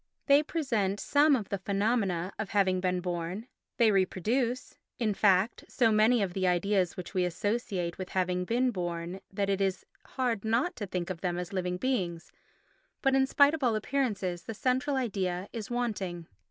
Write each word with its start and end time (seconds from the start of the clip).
They 0.25 0.41
present 0.41 0.99
some 0.99 1.35
of 1.35 1.49
the 1.49 1.59
phenomena 1.59 2.33
of 2.39 2.49
having 2.49 2.79
been 2.79 3.01
born—they 3.01 3.91
reproduce, 3.91 4.75
in 4.97 5.13
fact, 5.13 5.63
so 5.69 5.91
many 5.91 6.23
of 6.23 6.33
the 6.33 6.47
ideas 6.47 6.97
which 6.97 7.13
we 7.13 7.23
associate 7.23 7.99
with 7.99 8.09
having 8.09 8.43
been 8.43 8.71
born 8.71 9.19
that 9.31 9.47
it 9.47 9.61
is 9.61 9.85
hard 10.03 10.43
not 10.43 10.75
to 10.77 10.87
think 10.87 11.11
of 11.11 11.21
them 11.21 11.37
as 11.37 11.53
living 11.53 11.77
beings—but 11.77 13.13
in 13.13 13.27
spite 13.27 13.53
of 13.53 13.63
all 13.63 13.75
appearances 13.75 14.45
the 14.45 14.55
central 14.55 14.95
idea 14.95 15.47
is 15.53 15.69
wanting. 15.69 16.25